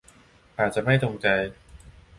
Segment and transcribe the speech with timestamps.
[0.57, 1.27] อาจจะไม่จงใจ